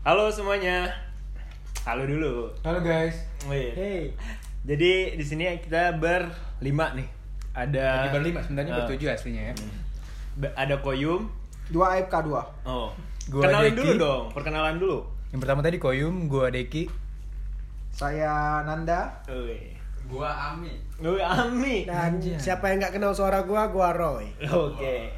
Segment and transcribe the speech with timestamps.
[0.00, 0.88] Halo semuanya.
[1.84, 2.48] Halo dulu.
[2.64, 3.20] Halo guys.
[3.44, 3.72] Wih.
[3.72, 4.02] Hey,
[4.64, 7.08] Jadi di sini kita berlima nih.
[7.52, 9.54] Ada Lagi berlima sebenarnya Eh, bertujuh aslinya ya.
[10.56, 11.28] Ada Koyum.
[11.68, 12.42] dua AFK dua.
[12.64, 12.90] Oh.
[13.30, 13.78] Gua Kenalin Deki.
[13.78, 14.98] dulu dong, perkenalan dulu.
[15.30, 16.88] Yang pertama tadi Koyum, gua Deki.
[17.92, 19.22] Saya Nanda.
[19.28, 19.76] Wih.
[20.08, 20.74] Gua Ami.
[20.98, 21.86] Wih, Ami.
[21.86, 24.26] Dan siapa yang nggak kenal suara gua, gua Roy.
[24.42, 25.12] Oke.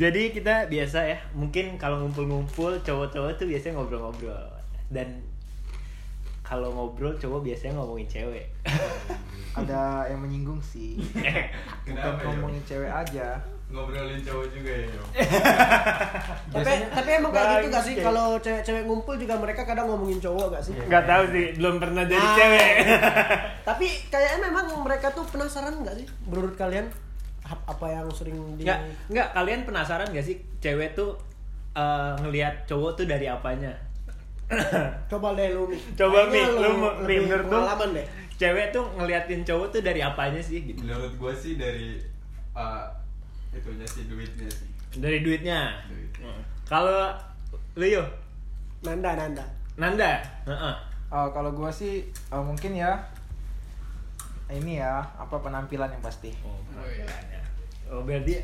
[0.00, 4.48] Jadi kita biasa ya, mungkin kalau ngumpul-ngumpul cowok-cowok tuh biasanya ngobrol-ngobrol.
[4.88, 5.20] Dan
[6.40, 8.48] kalau ngobrol cowok biasanya ngomongin cewek.
[9.60, 10.96] Ada yang menyinggung sih.
[11.04, 11.44] Bukan
[11.84, 12.26] Kenapa ya?
[12.32, 13.28] ngomongin cewek aja.
[13.70, 14.86] Ngobrolin cowok juga ya.
[14.88, 15.02] Yo?
[16.56, 20.46] tapi tapi emang kayak gitu gak sih kalau cewek-cewek ngumpul juga mereka kadang ngomongin cowok
[20.50, 22.34] gak sih Gak tahu sih, belum pernah jadi Ah.
[22.34, 22.72] cewek.
[23.62, 26.90] tapi kayaknya memang mereka tuh penasaran gak sih menurut kalian
[27.50, 28.78] apa yang sering di Nggak,
[29.10, 31.18] nggak kalian penasaran gak sih cewek tuh
[31.74, 33.72] eh, ngelihat cowok tuh dari apanya?
[35.10, 35.70] coba deh lu.
[35.94, 36.70] Coba, Mi, lu
[37.06, 37.54] menurut lu?
[37.54, 40.80] pengalaman deh Cewek tuh ngeliatin cowok tuh dari apanya sih gitu?
[40.80, 42.00] Menurut gua sih dari
[42.56, 42.88] uh,
[43.52, 44.68] itunya sih duitnya sih.
[44.96, 45.76] Dari duitnya.
[45.86, 46.08] Duit.
[46.24, 46.40] Hmm.
[46.64, 47.12] Kalau
[47.76, 48.02] lu yo,
[48.80, 49.44] Nanda Nanda
[49.76, 50.74] Nanda, Heeh.
[51.12, 52.96] Oh, kalau gua sih oh, mungkin ya
[54.52, 56.30] ini ya apa penampilan yang pasti.
[56.42, 57.40] Oh, penampilannya.
[57.88, 58.34] Oh, berarti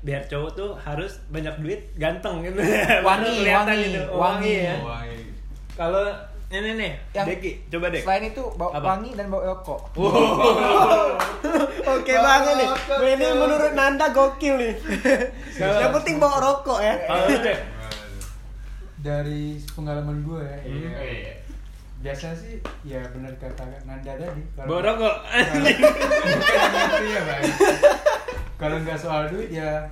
[0.00, 2.62] biar cowok tuh harus banyak duit, ganteng gitu.
[3.02, 4.00] Wangi, kelihatan wangi, gitu.
[4.06, 4.54] Oh, wangi.
[4.62, 4.76] ya.
[4.80, 5.02] Wah,
[5.74, 6.04] Kalau
[6.50, 8.02] ini nih, Yang- Deki, coba dek.
[8.02, 8.86] Selain itu bau Apa?
[8.94, 9.80] wangi dan bau rokok.
[11.90, 12.68] oke banget nih
[13.10, 14.74] ini menurut Nanda gokil nih
[15.58, 17.58] yang penting bawa rokok ya Kalau lu dek,
[19.00, 20.58] Dari pengalaman gue ya.
[20.60, 21.39] Hmm.
[22.00, 22.02] Ya.
[22.02, 22.14] Iya.
[22.16, 24.42] Biasa sih ya benar kata Nanda tadi.
[24.50, 25.16] Kalau- bawa rokok.
[25.20, 27.42] Bukan itu ya, Bang.
[28.56, 29.84] Kalau nggak soal duit ya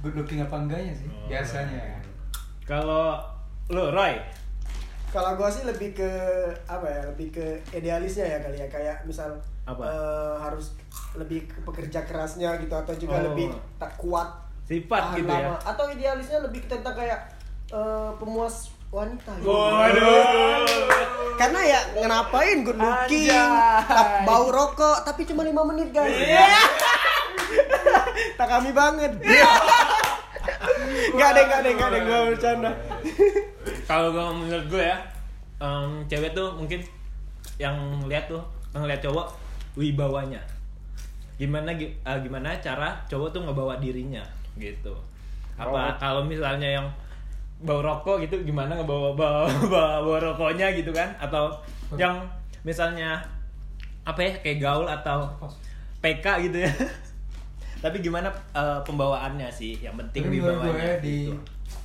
[0.00, 1.26] good looking apa enggaknya sih Oh.
[1.26, 1.82] biasanya.
[2.62, 3.18] Kalau
[3.66, 4.14] lu Roy,
[5.08, 6.10] kalau gua sih lebih ke
[6.64, 9.30] apa ya lebih ke idealisnya ya kali ya kayak misal
[9.64, 9.82] Apa?
[9.82, 10.74] eh, harus
[11.12, 13.22] lebih ke pekerja kerasnya gitu atau juga Oh.
[13.24, 14.26] lebih tak kuat
[14.62, 15.46] sifat gitu ya.
[15.48, 15.58] lama.
[15.60, 17.18] atau idealisnya lebih tentang kayak
[17.68, 19.46] eh, pemuas wanita gitu.
[19.46, 20.64] Waduh.
[21.36, 23.84] karena ya ngapain good looking Anjay.
[23.86, 26.48] tap- bau rokok tapi cuma lima menit guys Iya.
[28.34, 29.12] tak kami banget
[31.08, 32.70] Gak deh, gak deh, gak deh, gue bercanda
[33.82, 34.98] Kalau gua menurut gue ya,
[35.58, 36.80] em, cewek tuh mungkin
[37.56, 37.74] yang
[38.04, 38.42] lihat tuh
[38.72, 39.26] ngeliat cowok
[39.74, 40.38] wibawanya.
[41.36, 44.22] Gimana gi- eh, gimana cara cowok tuh ngebawa dirinya
[44.56, 44.92] gitu.
[45.54, 46.86] Apa kalau misalnya yang
[47.56, 51.48] bau rokok gitu gimana ngebawa bawa, bawa, bawa rokoknya gitu kan atau
[51.96, 52.20] yang
[52.60, 53.22] misalnya
[54.02, 55.24] apa ya kayak gaul atau
[55.98, 56.70] PK gitu ya.
[57.84, 61.36] Tapi gimana eh, pembawaannya sih yang penting Tapi menurut gue ya, di gitu.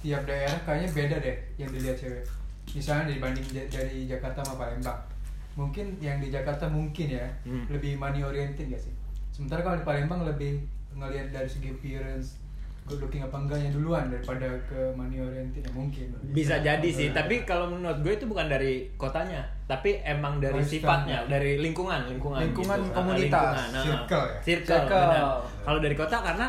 [0.02, 2.24] tiap daerah kayaknya beda deh yang dilihat cewek.
[2.72, 5.00] Misalnya dibanding dari Jakarta sama Palembang.
[5.54, 7.68] Mungkin yang di Jakarta mungkin ya Hmm.
[7.68, 8.94] lebih money oriented gak sih?
[9.30, 12.40] Sementara kalau di Palembang lebih ngelihat dari segi appearance,
[12.84, 16.12] good looking apa enggaknya duluan daripada ke money oriented ya mungkin.
[16.30, 20.76] bisa jadi sih tapi kalau menurut gue itu bukan dari kotanya tapi emang dari Lifestyle-nya.
[20.76, 22.90] sifatnya dari lingkungan lingkungan Lingkungan gitu.
[22.90, 23.32] Ah, komunitas.
[23.32, 23.84] lingkungan, ah.
[23.84, 24.38] Circle ya?
[24.42, 25.02] circle, Circle.
[25.06, 25.24] benar.
[25.62, 26.48] kalau dari kota karena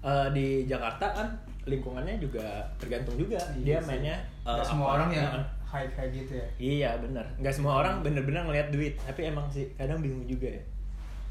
[0.00, 1.28] eh, di Jakarta kan
[1.62, 2.46] lingkungannya juga
[2.76, 3.88] tergantung juga dia Iya sih.
[3.90, 4.94] mainnya Nggak semua apa.
[4.96, 6.46] orang yang Nah, high kayak gitu ya.
[6.58, 10.62] iya bener nggak semua orang bener-bener ngelihat duit tapi emang sih kadang bingung juga ya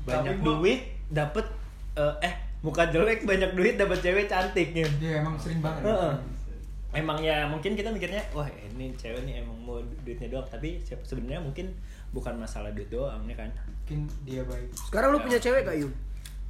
[0.01, 1.43] banyak gua- duit dapet
[1.93, 5.87] eh, eh muka jelek banyak duit dapet cewek cantik gitu Dia emang sering banget.
[5.87, 6.13] Heeh.
[6.91, 10.97] Emang ya mungkin kita mikirnya wah ini cewek nih emang mau duitnya doang tapi se-
[11.03, 11.69] sebenarnya mungkin
[12.09, 13.47] bukan masalah duit doang ya kan.
[13.83, 14.67] Mungkin dia baik.
[14.73, 15.93] Sekarang lu punya cewek gak Yum?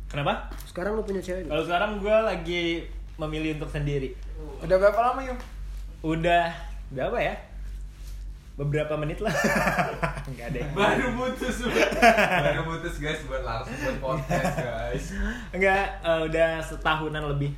[0.10, 0.50] Kenapa?
[0.66, 1.46] Sekarang lu punya cewek?
[1.46, 2.64] Kalau sekarang gue lagi
[3.20, 4.16] memilih untuk sendiri.
[4.64, 5.38] Udah berapa lama, Yum?
[6.02, 6.50] Udah
[6.90, 7.36] berapa ya?
[8.60, 9.32] Beberapa menit lah.
[10.30, 10.64] Enggak deh.
[10.76, 15.06] Baru putus Baru putus guys buat langsung buat podcast guys.
[15.56, 17.56] Enggak, eh, udah setahunan lebih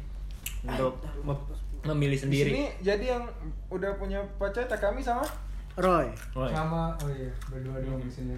[0.61, 1.49] untuk mem-
[1.81, 2.49] memilih Di sendiri.
[2.53, 3.25] sini jadi yang
[3.67, 5.25] udah punya pacar tak kami sama.
[5.73, 6.53] Roy iya.
[6.53, 8.37] Sama oh iya, berdua doang di sini.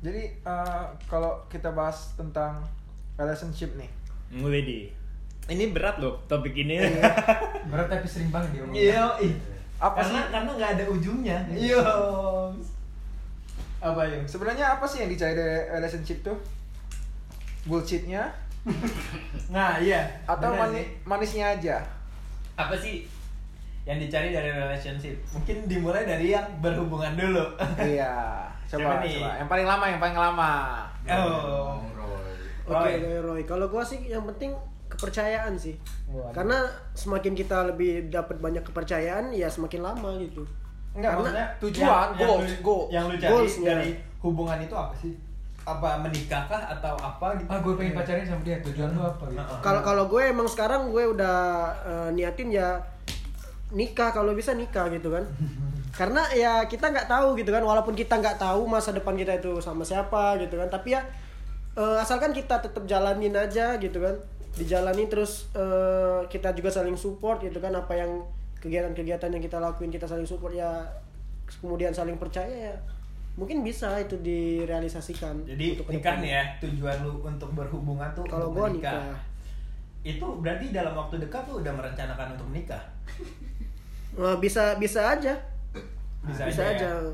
[0.00, 2.66] Jadi eh, kalau kita bahas tentang
[3.14, 3.90] relationship nih.
[4.32, 4.90] Widih.
[5.46, 6.82] Ini berat loh topik ini.
[7.70, 8.74] Berat tapi sering banget dia ngomong.
[8.74, 9.34] Iya, ih.
[9.80, 10.30] Apa karena sih?
[10.30, 11.38] karena nggak ada ujungnya.
[11.48, 11.80] Iya.
[13.80, 14.22] Apa yuk?
[14.24, 16.36] Sebenarnya apa sih yang dicari dari relationship tuh?
[17.62, 18.28] Bullshitnya
[19.54, 20.04] Nah, iya.
[20.24, 20.86] atau mani- sih.
[21.04, 21.76] manisnya aja?
[22.52, 23.08] apa sih
[23.88, 25.16] yang dicari dari relationship?
[25.32, 27.40] Mungkin dimulai dari yang berhubungan dulu.
[27.80, 28.44] iya.
[28.68, 29.16] Siapa Coba, nih?
[29.16, 29.30] coba.
[29.40, 30.52] Yang paling lama, yang paling lama.
[31.08, 31.80] Oh.
[32.68, 32.92] Roy.
[32.92, 33.18] Oke Roy.
[33.18, 34.52] Roy, Kalau gua sih yang penting
[35.00, 36.30] kepercayaan sih Waduh.
[36.30, 36.58] karena
[36.92, 40.44] semakin kita lebih dapat banyak kepercayaan ya semakin lama gitu
[40.90, 42.82] Enggak, Karena maksudnya tujuan, yang, yang goals, lu- goal.
[42.90, 43.68] yang lu cari Goalsnya.
[43.70, 45.12] dari hubungan itu apa sih?
[45.62, 47.46] Apa menikah kah atau apa gitu?
[47.46, 50.90] ah gue pengen pacaran sama dia tujuan lu apa gitu kalau kalau gue emang sekarang
[50.90, 51.38] gue udah
[51.80, 52.82] eh, niatin ya
[53.70, 55.22] nikah kalau bisa nikah gitu kan
[56.00, 59.62] karena ya kita nggak tahu gitu kan walaupun kita nggak tahu masa depan kita itu
[59.62, 61.06] sama siapa gitu kan tapi ya
[61.72, 64.18] eh, asalkan kita tetap jalanin aja gitu kan
[64.58, 68.22] dijalani terus eh, kita juga saling support gitu kan apa yang
[68.60, 70.84] kegiatan-kegiatan yang kita lakuin kita saling support ya
[71.60, 72.74] kemudian saling percaya ya
[73.38, 78.50] mungkin bisa itu direalisasikan Jadi untuk nikah nih ya tujuan lu untuk berhubungan tuh kalau
[78.50, 79.14] gue nikah
[80.00, 82.80] Itu berarti dalam waktu dekat lu udah merencanakan untuk menikah.
[84.16, 85.36] Eh, bisa bisa aja
[86.24, 86.72] Bisa, bisa aja.
[86.72, 87.12] aja, ya.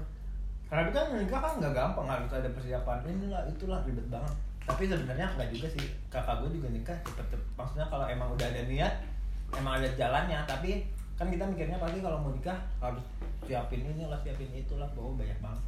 [0.70, 4.34] Karena kan menikah kan nggak gampang harus ada persiapan inilah itulah ribet banget.
[4.66, 5.86] Tapi sebenarnya nggak juga sih.
[6.10, 7.50] Kakak gue juga nikah cepet-cepet.
[7.54, 8.94] Maksudnya kalau emang udah ada niat,
[9.54, 10.42] emang ada jalannya.
[10.44, 10.82] Tapi
[11.16, 13.00] kan kita mikirnya pasti kalau mau nikah harus
[13.46, 15.64] siapin inilah siapin itulah bahwa banyak banget.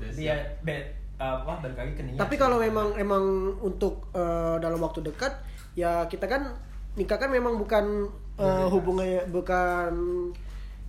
[0.00, 0.32] Udah Jadi siap.
[0.32, 0.90] ya be-
[1.22, 2.18] apa balik lagi ke niat.
[2.18, 3.24] Tapi kalau memang emang
[3.62, 5.30] untuk eh, dalam waktu dekat
[5.78, 6.50] ya kita kan
[6.98, 8.08] nikah kan memang bukan
[8.40, 9.92] eh, hubungannya bukan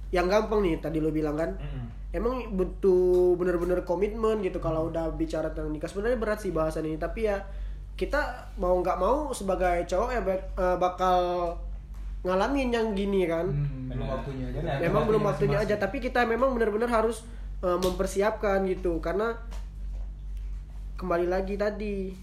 [0.10, 1.54] yang gampang nih tadi lo bilang kan.
[1.60, 1.86] Mm-mm.
[2.14, 5.90] Emang butuh bener-bener komitmen gitu kalau udah bicara tentang nikah.
[5.90, 7.42] Sebenarnya berat sih bahasan ini tapi ya
[7.98, 11.20] kita mau nggak mau sebagai cowok ya bak- eh, bakal
[12.24, 13.50] ngalamin yang gini kan.
[13.50, 14.60] Hmm, waktunya aja.
[14.62, 14.78] Benar.
[14.80, 17.26] memang belum Waktunya aja tapi kita memang benar-benar harus
[17.60, 19.02] uh, mempersiapkan gitu.
[19.04, 19.36] Karena
[20.96, 22.14] kembali lagi tadi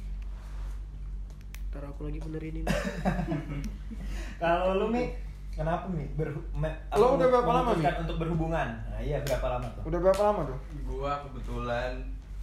[1.71, 2.67] ntar aku lagi benerin ini.
[4.43, 5.07] Kalau lu Mi,
[5.51, 6.05] kenapa Mi?
[6.15, 7.79] Berhu- me- Lo udah berapa lama, Mi?
[7.79, 8.69] memutuskan untuk berhubungan?
[8.87, 9.83] Nah, iya berapa lama tuh?
[9.87, 10.59] Udah berapa lama tuh?
[10.85, 11.93] Gua kebetulan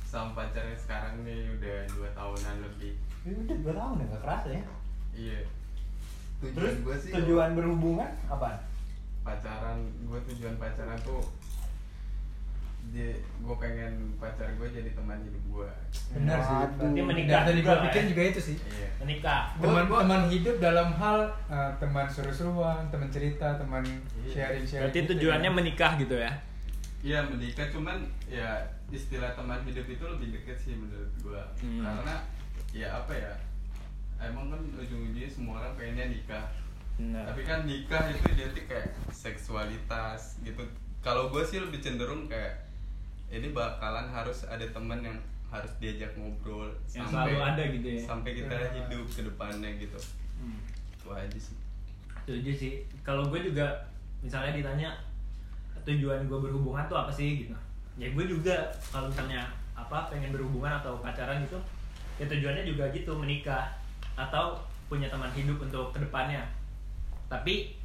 [0.04, 2.94] sama pacarnya sekarang nih udah dua tahunan lebih.
[3.24, 4.63] Ini udah dua tahun ya, nggak kerasa ya.
[5.12, 5.39] Iya.
[6.38, 8.50] Terus Tujuan gue sih tujuan berhubungan apa?
[9.19, 9.75] pacaran,
[10.07, 11.19] gue tujuan pacaran tuh
[12.89, 15.69] gue pengen pacar gue jadi teman hidup gue.
[16.09, 16.55] benar sih.
[16.73, 18.07] Berarti menikah juga gue pikir ya?
[18.07, 18.89] juga itu sih Iya.
[18.97, 19.41] Menikah.
[19.57, 23.83] teman Gua- teman hidup dalam hal eh, teman seru-seruan teman cerita teman
[24.17, 24.29] Iya.
[24.29, 26.31] sharing sharing Berarti tujuannya menikah gitu ya?
[26.99, 28.49] Iya menikah cuman ya
[28.87, 31.83] istilah teman hidup itu lebih deket sih menurut gua Hmm.
[31.83, 32.15] karena
[32.71, 33.31] ya apa ya
[34.19, 36.45] emang kan ujung-ujungnya semua orang pengennya nikah
[36.95, 37.23] Benar.
[37.23, 40.65] tapi kan nikah itu identik kayak seksualitas gitu
[40.99, 42.66] kalau gue sih lebih cenderung kayak
[43.29, 48.01] ini bakalan harus ada teman yang harus diajak ngobrol Yang selalu ada gitu ya?
[48.01, 48.68] sampai kita Ya.
[48.83, 50.00] hidup ke depannya gitu
[50.38, 50.59] Hmm.
[50.91, 51.56] itu aja sih
[52.19, 52.74] Setuju sih.
[53.01, 53.63] Kalau gue juga
[54.19, 54.91] misalnya ditanya
[55.81, 57.56] tujuan gue berhubungan tuh apa sih gitu.
[57.95, 58.51] Ya gue juga
[58.85, 61.56] kalau misalnya apa pengen berhubungan atau pacaran gitu,
[62.18, 63.71] ya tujuannya juga gitu menikah
[64.13, 66.44] atau punya teman hidup untuk ke depannya.
[67.25, 67.80] Tapi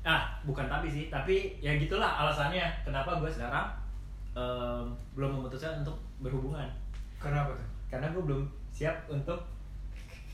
[0.00, 3.66] ah bukan tapi sih, tapi ya gitulah alasannya kenapa gue sekarang
[4.38, 4.84] em,
[5.18, 6.70] belum memutuskan untuk berhubungan.
[7.18, 7.66] Kenapa tuh?
[7.90, 9.42] Karena gue belum siap untuk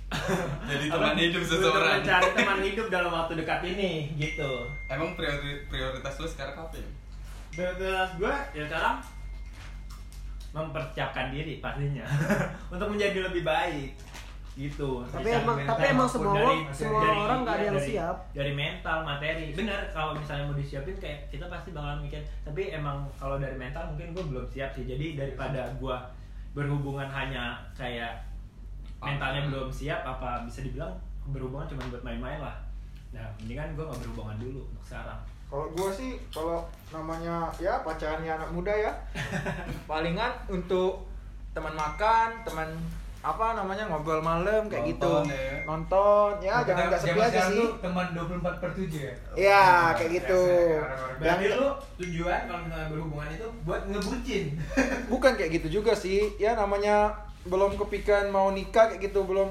[0.68, 2.04] jadi apa, teman hidup seseorang.
[2.04, 4.50] mencari teman hidup dalam waktu dekat ini gitu.
[4.86, 6.88] Emang priori- prioritas lo sekarang apa ya?
[7.50, 9.00] Prioritas gue ya sekarang
[10.54, 12.04] mempersiapkan diri pastinya.
[12.74, 13.90] Untuk menjadi lebih baik
[14.54, 15.02] gitu.
[15.04, 17.90] Tapi emang- mental tapi emang semua dari- semua dari- orang nggak ada iya, yang dari-
[17.90, 18.16] siap.
[18.30, 19.46] dari mental materi.
[19.50, 23.90] Benar kalau misalnya mau disiapin kayak kita pasti bakal mikir tapi emang kalau dari mental
[23.90, 24.86] mungkin gue belum siap sih.
[24.86, 25.96] Jadi daripada gue
[26.54, 28.22] berhubungan hanya kayak
[29.02, 30.94] mentalnya belum siap apa bisa dibilang
[31.28, 32.54] berhubungan cuma buat main-main lah.
[33.10, 35.18] Nah mendingan gue nggak berhubungan dulu untuk sekarang.
[35.44, 38.90] Kalau gue sih, kalau namanya ya pacarannya anak muda ya,
[39.90, 41.06] palingan untuk
[41.54, 42.66] teman makan, teman
[43.24, 45.64] apa namanya ngobrol malam kayak gitu, Nonton ya.
[45.64, 46.30] nonton.
[46.38, 47.66] Ya Nah, jangan nggak sepi aja sih.
[47.80, 49.12] teman 24 per 7 ya?
[49.34, 49.64] Iya
[49.94, 50.42] kayak gitu.
[50.44, 54.44] Orang-orang Yang berarti lu tujuan kalau misalnya berhubungan itu buat ngebucin.
[55.12, 59.48] Bukan kayak gitu juga sih, ya namanya belum kepikiran mau nikah kayak gitu belum.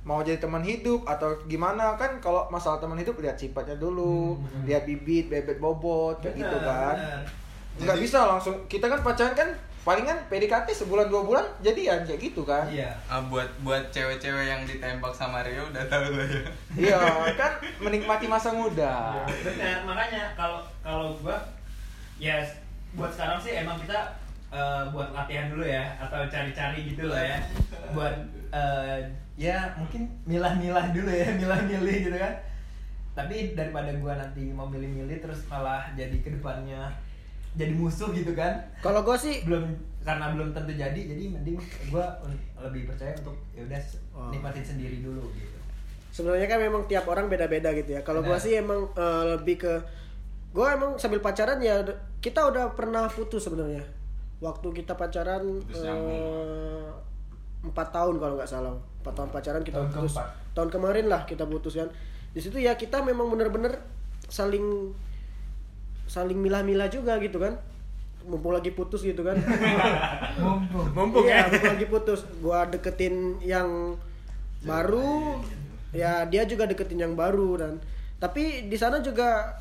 [0.00, 1.92] Mau jadi teman hidup atau gimana.
[1.94, 6.56] Kan kalau masalah teman hidup lihat sifatnya dulu, Hmm, lihat bibit, bebet bobot kayak gitu
[6.58, 6.96] kan.
[7.76, 8.56] nggak bisa langsung.
[8.64, 9.48] Kita kan pacaran kan
[9.86, 12.66] palingan PDKT sebulan dua bulan jadian kayak gitu kan.
[12.68, 12.92] Iya.
[13.06, 16.42] Ah, buat buat cewek-cewek yang ditembak sama Rio udah tahu lah ya.
[16.76, 17.00] iya
[17.40, 19.24] kan menikmati masa muda.
[19.42, 21.38] Benar makanya kalau kalau gua
[22.20, 22.42] ya
[22.92, 24.12] buat sekarang sih emang kita
[24.50, 27.38] eh, buat latihan dulu ya atau cari-cari gitu lah ya.
[27.96, 28.14] Buat
[28.52, 28.98] eh,
[29.38, 32.34] ya mungkin milah-milah dulu ya milah-milih gitu kan.
[33.16, 37.07] Tapi daripada gua nanti mau milih-milih terus malah jadi ke depannya
[37.58, 38.54] jadi musuh gitu kan.
[38.78, 39.66] Kalau gue sih belum
[40.00, 41.58] karena belum tentu jadi jadi mending
[41.90, 44.30] gua un- lebih percaya untuk ya udah Oh.
[44.30, 45.58] nikmatin sendiri dulu gitu.
[46.10, 48.00] Sebenarnya kan memang tiap orang beda-beda gitu ya.
[48.00, 48.40] Kalau gua Benar.
[48.40, 49.74] sih emang eh, lebih ke
[50.50, 51.84] gua emang sambil pacaran ya
[52.18, 53.84] kita udah pernah putus sebenarnya.
[54.38, 56.88] Waktu kita pacaran eh,
[57.60, 58.72] empat tahun kalau nggak salah.
[58.98, 60.14] Empat tahun pacaran kita Tahun putus.
[60.14, 60.28] keempat.
[60.54, 61.90] tahun kemarin lah kita putus kan.
[62.28, 63.76] Di situ ya kita memang bener-bener
[64.26, 64.90] saling
[66.08, 67.54] saling milah-milah juga gitu kan.
[68.24, 69.36] Mumpung lagi putus gitu kan.
[70.42, 70.86] Mumpung.
[70.96, 71.52] Mumpung iya, ya.
[71.52, 72.20] mumpung lagi putus.
[72.40, 73.94] Gua deketin yang
[74.64, 75.38] baru.
[75.92, 77.72] Ya dia juga deketin yang baru dan
[78.18, 79.56] tapi di sana juga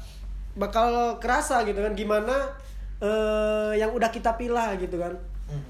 [0.57, 2.49] bakal kerasa gitu kan gimana
[2.97, 5.13] eh, yang udah kita pilah gitu kan.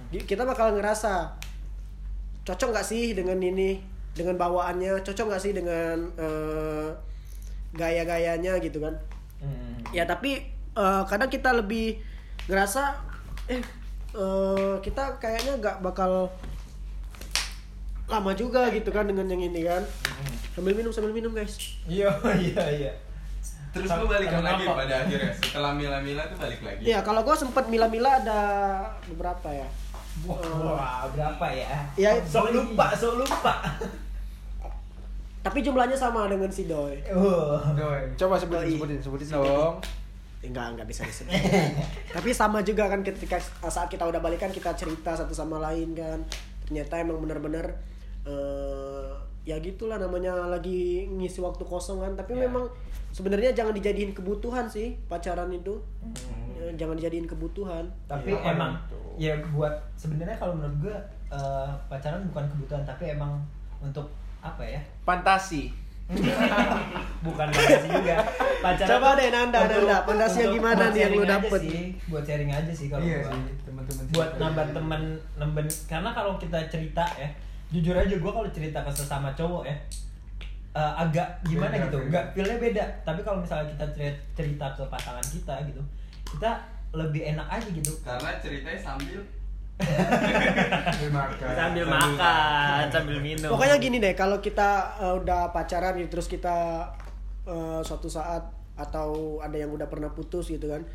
[0.09, 1.37] Gi- kita bakal ngerasa
[2.47, 3.77] cocok nggak sih dengan ini
[4.17, 5.05] dengan bawaannya?
[5.05, 6.89] Cocok nggak sih dengan eh,
[7.77, 8.95] gaya-gayanya gitu kan?
[9.37, 9.77] Hmm.
[9.93, 10.41] ya tapi
[10.77, 11.97] eh, kadang kita lebih
[12.45, 12.95] ngerasa
[13.49, 13.61] eh
[14.13, 16.29] eh, kita kayaknya nggak bakal
[18.07, 19.83] lama juga gitu kan dengan yang ini kan
[20.55, 22.07] sambil minum sambil minum guys iya
[22.47, 22.93] iya iya
[23.67, 24.73] Terus lu balikan Karena lagi apa?
[24.79, 26.81] pada akhirnya setelah mila-mila tuh balik lagi.
[26.87, 28.39] Iya kalau gue sempat mila-mila ada
[29.05, 29.67] beberapa ya
[30.25, 30.41] wah,
[30.73, 33.53] wah, berapa ya Ya, sok lupa sok lupa
[35.47, 37.61] tapi jumlahnya sama dengan si Doi uh.
[37.71, 38.11] Doi.
[38.19, 38.75] Coba sebutin, Doi.
[38.75, 39.79] sebutin, sebutin dong.
[40.39, 41.33] Enggak enggak bisa disebut
[42.15, 46.21] tapi sama juga kan ketika saat kita udah balikan kita cerita satu sama lain kan
[46.63, 47.65] ternyata emang bener-bener
[48.23, 49.09] eh,
[49.43, 52.45] ya gitulah namanya lagi ngisi waktu kosong kan tapi Ya.
[52.45, 52.67] memang
[53.09, 56.13] sebenarnya jangan dijadiin kebutuhan sih pacaran itu Hmm.
[56.59, 58.97] Eh, jangan dijadiin kebutuhan tapi apa emang itu?
[59.19, 60.95] ya buat sebenarnya kalau menurut gue
[61.29, 63.39] eh, pacaran bukan kebutuhan tapi emang
[63.79, 64.05] untuk
[64.39, 65.71] apa ya Fantasi.
[67.25, 68.15] bukan fantasi juga.
[68.57, 71.59] Pacaran Coba deh, Nanda, untuk- Nanda, fantasinya gimana nih yang lu dapet?
[71.61, 74.03] sih, buat sharing aja sih kalau Iya sih, teman-teman.
[74.09, 75.01] buat nambah temen
[75.35, 77.27] nambah karena kalau kita cerita ya
[77.67, 79.75] jujur aja gue kalau cerita ke sesama cowok ya
[80.73, 82.83] eh, agak gimana Beda, gitu nggak feelnya beda.
[83.03, 85.81] Tapi kalau misalnya kita cer- cerita ke pasangan kita gitu
[86.25, 86.51] kita
[86.93, 87.91] lebih enak aja gitu.
[87.99, 89.19] Karena ceritanya Sambil
[91.19, 91.37] makan.
[91.49, 93.49] Sambil Sambil makan, sambil minum.
[93.49, 96.85] pokoknya gini deh kalau kita eh, udah pacaran gitu terus kita
[97.43, 98.43] eh, suatu saat
[98.77, 100.85] atau ada yang udah pernah putus gitu kan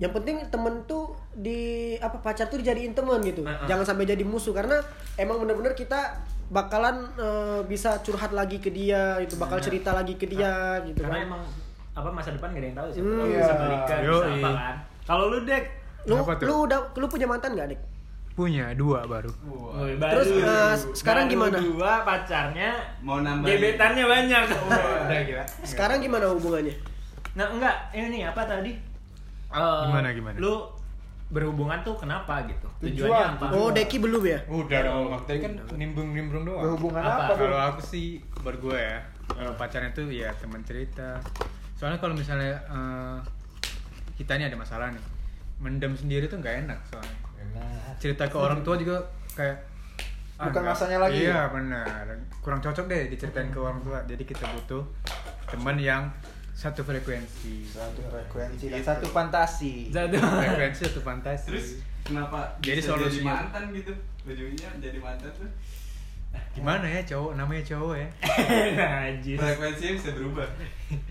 [0.00, 3.68] yang penting temen tuh di apa pacar tuh dijadiin teman gitu Nah, ah.
[3.68, 4.80] jangan sampai jadi musuh karena
[5.16, 10.24] emang bener-bener kita bakalan eh, bisa curhat lagi ke dia itu bakal cerita lagi ke
[10.24, 11.42] dia gitu Karena kan emang
[11.94, 13.00] apa masa depan gak ada yang tahu sih.
[13.00, 13.38] Hmm, Kalau iya.
[13.38, 14.76] bisa balikan, bisa apa kan.
[15.04, 15.64] Kalau lu dek,
[16.04, 17.80] lu lu udah lu punya mantan gak dik
[18.34, 19.30] Punya dua baru.
[19.46, 19.86] Wah.
[19.86, 21.56] Woi, Terus, eh, sekarang baru gimana?
[21.62, 24.42] Dua pacarnya mau nambah gebetannya banyak.
[24.50, 25.44] Udah gila.
[25.62, 26.74] sekarang gimana hubungannya
[27.34, 28.74] Nah enggak, ini apa tadi?
[29.54, 30.34] Eh, Gimana, gimana?
[30.38, 30.66] Lu
[31.30, 32.66] berhubungan tuh kenapa gitu?
[32.82, 33.46] Tujuan, Tujuannya apa?
[33.54, 35.06] oh Deki belum ya Udah dong.
[35.26, 36.62] Tadi kan nimbrung-nimbrung doang.
[36.62, 37.22] Berhubungan Apa?
[37.24, 37.32] apa?
[37.38, 38.98] Kalau aku sih buat gue ya,
[39.38, 41.22] eh, pacaran itu ya teman cerita.
[41.74, 43.16] Soalnya kalau misalnya eh,
[44.14, 45.02] kita ini ada masalah nih,
[45.58, 47.18] mendem sendiri tuh nggak enak soalnya.
[47.98, 48.98] Cerita ke orang tua juga
[49.34, 49.74] kayak
[50.34, 51.54] Bukan masanya lagi Iya ya?
[51.54, 52.04] benar.
[52.42, 54.02] Kurang cocok deh diceritain ke orang tua.
[54.02, 54.82] Jadi kita butuh
[55.46, 56.10] teman yang
[56.50, 57.62] satu frekuensi.
[57.66, 59.94] Satu frekuensi dan satu fantasi.
[59.94, 60.18] Satu.
[60.18, 61.48] frekuensi satu fantasi.
[61.54, 61.68] Terus
[62.02, 63.92] kenapa Jadi bisa jadi mantan gitu?
[64.26, 65.50] Ujungnya jadi mantan tuh
[66.50, 68.08] Gimana ya cowok namanya cowok ya?
[68.78, 69.38] Najis.
[69.38, 70.48] frekuensinya bisa berubah.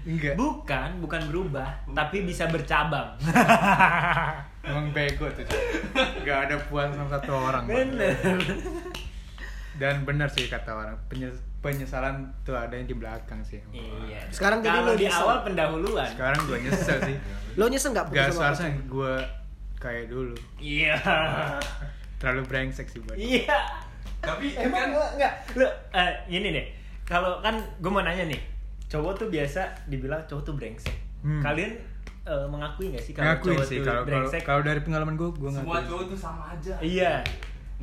[0.03, 0.35] Enggak.
[0.35, 3.15] Bukan, bukan berubah, tapi bisa bercabang.
[4.63, 5.43] Emang bego tuh.
[6.23, 7.67] Gak ada puas sama satu orang.
[7.67, 8.15] Bener.
[9.73, 13.59] Dan benar sih kata orang penyes- penyesalan tuh ada yang di belakang sih.
[13.71, 14.23] Iya.
[14.29, 15.19] Sekarang jadi Kalau lu di nyesel.
[15.19, 16.07] awal pendahuluan.
[16.07, 17.15] Sekarang gue nyesel sih.
[17.59, 19.13] lo nyesel nggak putus Gak sama seharusnya gue
[19.77, 20.35] kayak dulu.
[20.57, 20.95] Iya.
[22.19, 23.17] Terlalu brengsek sih buat.
[23.17, 23.59] Iya.
[24.23, 26.65] Tapi emang kan enggak enggak Lu eh ini deh.
[27.03, 28.39] Kalau kan gue mau nanya nih.
[28.87, 30.95] Cowok tuh biasa dibilang cowok tuh brengsek.
[31.19, 31.41] Hmm.
[31.41, 31.75] Kalian
[32.23, 34.41] eh, mengakui gak sih kalau cowok sih tuh kalau brengsek?
[34.47, 36.73] kalau dari pengalaman gue gue semua cowok tuh sama aja.
[36.79, 37.13] Iya.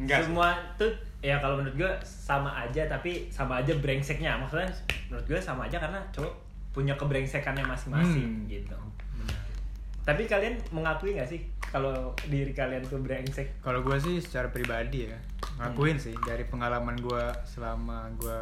[0.01, 0.25] Enggak.
[0.25, 4.41] Semua tuh ya kalau menurut gue sama aja tapi sama aja brengseknya.
[4.41, 4.71] Maksudnya
[5.13, 6.33] menurut gue sama aja karena cowok
[6.71, 8.49] punya kebrengsekannya masing-masing Hmm.
[8.49, 8.79] gitu.
[10.01, 13.61] Tapi kalian mengakui gak sih kalau diri kalian tuh brengsek?
[13.61, 15.19] Kalau gue sih secara pribadi ya
[15.61, 18.41] ngakuin sih dari pengalaman gue selama gue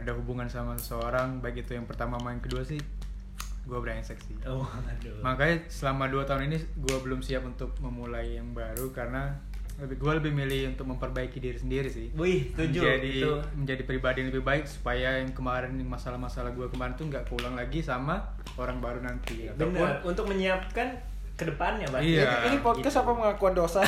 [0.00, 2.80] ada hubungan sama seseorang baik itu yang pertama main kedua sih
[3.70, 4.34] gue brengsek sih.
[4.42, 5.22] Oh, aduh.
[5.22, 9.38] Makanya selama dua tahun ini gue belum siap untuk memulai yang baru karena
[9.80, 12.12] lebih gue lebih milih untuk memperbaiki diri sendiri sih.
[12.12, 12.84] Wih, setuju.
[12.84, 13.32] Menjadi Itu.
[13.56, 17.56] menjadi pribadi yang lebih baik supaya yang kemarin yang masalah-masalah gue kemarin tuh nggak keulang
[17.56, 18.20] lagi sama
[18.60, 19.48] orang baru nanti.
[19.48, 20.04] Ataupun Bener.
[20.04, 21.00] Untuk menyiapkan
[21.40, 22.02] ke depannya Bang.
[22.02, 22.44] Iya.
[22.46, 23.80] Ini podcast apa pengakuan dosa?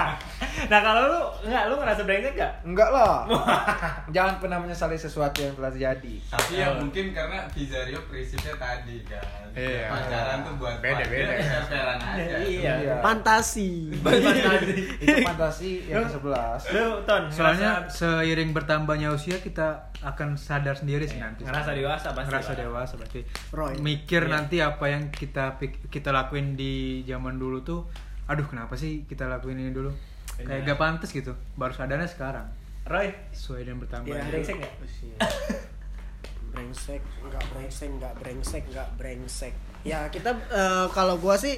[0.70, 3.22] nah kalau lu enggak lu ngerasa brengsek enggak Enggak lah.
[4.14, 6.14] Jangan pernah menyesali sesuatu yang telah terjadi.
[6.26, 9.86] Tapi ya mungkin karena Kizario prinsipnya tadi kan Iya.
[9.88, 11.32] Pacaran tuh buat Beda, beda.
[11.36, 12.72] Fair-fairan aja Iya.
[12.80, 12.94] Iya.
[13.00, 13.90] Fantasi.
[15.02, 16.60] Itu fantasi yang ke-11.
[16.70, 21.44] lu ton Soalnya ngerasa, seiring bertambahnya usia kita akan sadar sendiri sih nanti.
[21.44, 23.20] ngerasa dewasa pasti Ngerasa dewasa berarti.
[23.52, 23.74] Roy.
[23.78, 24.32] Mikir Iya.
[24.32, 27.84] nanti apa yang kita kita lakuin di zaman dulu tuh
[28.24, 29.90] aduh kenapa sih kita lakuin ini dulu?
[30.36, 30.68] Kayak Benar.
[30.68, 31.32] gak pantas gitu.
[31.52, 32.46] Baru sadarnya sekarang.
[32.82, 34.74] Roy Sesuai dengan Iya, bertambahnya brengsek nggak
[36.50, 41.56] brengsek nggak brengsek nggak brengsek nggak brengsek ya kita eh, kalau gua sih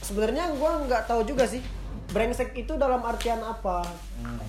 [0.00, 1.60] sebenarnya gua nggak tahu juga sih
[2.06, 3.84] brengsek itu dalam artian apa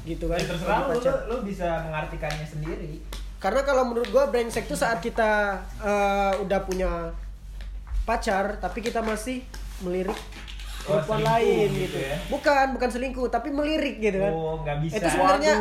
[0.04, 3.02] gitu kan Ya, terserah lu, lu, lu bisa mengartikannya sendiri.
[3.36, 7.12] karena kalau menurut gua brengsek itu saat kita eh, udah punya
[8.06, 9.42] pacar tapi kita masih
[9.82, 10.16] melirik
[10.86, 12.16] Oh, perempuan selingkuh lain gitu gitu, ya?
[12.30, 14.96] bukan bukan selingkuh tapi melirik gitu kan Oh, bisa.
[14.96, 15.54] itu sebenarnya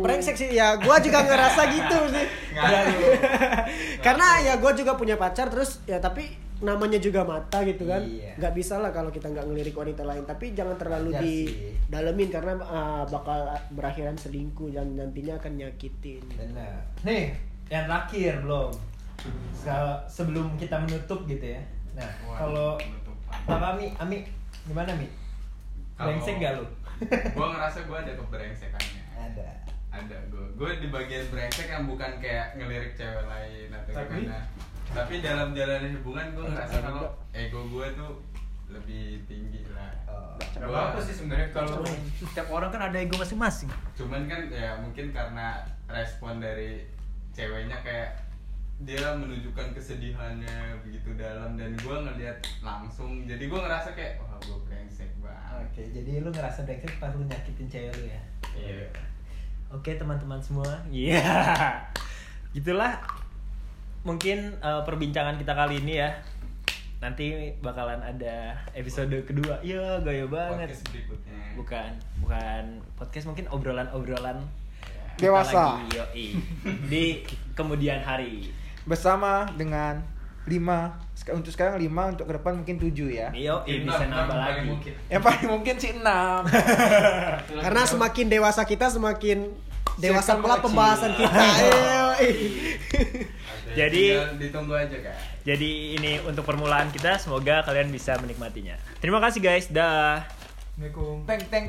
[0.00, 2.26] brengsek sih ya gua juga ngerasa gitu sih
[4.00, 8.40] karena ya gua juga punya pacar terus ya tapi namanya juga mata gitu kan Iya.
[8.40, 11.44] nggak bisa lah kalau kita nggak ngelirik wanita lain tapi jangan terlalu Wajar sih.
[11.84, 16.72] didalemin karena ah, bakal berakhiran selingkuh dan nantinya akan nyakitin Benar.
[17.02, 17.36] Nih,
[17.66, 18.72] yang terakhir belum.
[19.52, 21.60] Se- sebelum kita menutup gitu ya.
[21.94, 22.76] Nah, kalau
[23.44, 23.86] apa Mi?
[23.96, 24.18] Ami,
[24.64, 25.06] gimana Mi?
[25.94, 26.66] Brengsek gak lu?
[27.36, 29.48] Gue ngerasa gue ada kebrengsekannya Ada.
[29.92, 34.14] ada gue gue di bagian brengsek yang bukan kayak ngelirik cewek lain atau Tapi?
[34.20, 34.42] gimana
[34.86, 38.12] tapi dalam jalan hubungan gue ngerasa kalau ego gue tuh
[38.68, 41.82] lebih tinggi lah Oh, Gua- Gak apa-apa sih sebenarnya kalau
[42.16, 43.70] Setiap orang kan ada ego masing-masing.
[43.94, 45.46] cuman kan ya mungkin karena
[45.86, 46.86] respon dari
[47.30, 48.18] ceweknya kayak
[48.80, 54.58] dia menunjukkan kesedihannya begitu dalam dan gue ngeliat langsung jadi gue ngerasa kayak wah gue
[54.66, 58.20] brengsek banget Oke, jadi lu ngerasa brengsek pas lu nyakitin cewek lu ya?
[58.54, 58.86] iya
[59.70, 61.18] Oke teman-teman semua, iya,
[62.54, 62.94] gitulah
[64.02, 66.14] mungkin eh, perbincangan kita kali ini ya.
[67.02, 69.58] Nanti bakalan ada episode kedua.
[69.60, 70.70] Iya, gaya banget.
[70.70, 71.90] podcast berikutnya Bukan,
[72.22, 72.62] bukan
[72.94, 74.38] podcast mungkin obrolan-obrolan
[75.18, 75.82] kita Dewasa.
[75.82, 76.26] lagi, yoi.
[76.86, 77.04] di
[77.52, 78.54] kemudian hari.
[78.84, 80.04] Bersama dengan
[80.44, 83.28] 5 untuk sekarang 5 untuk ke depan mungkin 7 ya.
[83.32, 84.60] Mungkin bisa enam, nambah enam lagi.
[84.68, 84.92] mungkin.
[85.08, 86.04] Yang paling mungkin sih 6.
[87.64, 89.38] karena semakin dewasa kita semakin
[89.96, 91.32] dewasa pula pembahasan kita.
[93.74, 98.78] Jadi- ditunggu aja kan Jadi ini untuk permulaan kita, semoga kalian bisa menikmatinya.
[99.02, 100.24] Terima kasih guys, dah.
[100.74, 101.22] Assalamualaikum.
[101.28, 101.66] Teng teng